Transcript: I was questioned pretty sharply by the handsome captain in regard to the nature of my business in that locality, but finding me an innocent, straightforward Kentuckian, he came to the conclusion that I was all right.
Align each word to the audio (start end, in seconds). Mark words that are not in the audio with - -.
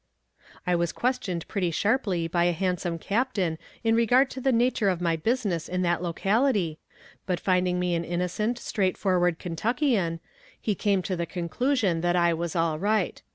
I 0.65 0.75
was 0.75 0.91
questioned 0.91 1.47
pretty 1.47 1.69
sharply 1.69 2.27
by 2.27 2.47
the 2.47 2.53
handsome 2.53 2.97
captain 2.97 3.59
in 3.83 3.93
regard 3.93 4.31
to 4.31 4.41
the 4.41 4.51
nature 4.51 4.89
of 4.89 4.99
my 4.99 5.15
business 5.15 5.69
in 5.69 5.83
that 5.83 6.01
locality, 6.01 6.79
but 7.27 7.39
finding 7.39 7.79
me 7.79 7.93
an 7.93 8.03
innocent, 8.03 8.57
straightforward 8.57 9.37
Kentuckian, 9.37 10.19
he 10.59 10.73
came 10.73 11.03
to 11.03 11.15
the 11.15 11.27
conclusion 11.27 12.01
that 12.01 12.15
I 12.15 12.33
was 12.33 12.55
all 12.55 12.79
right. 12.79 13.21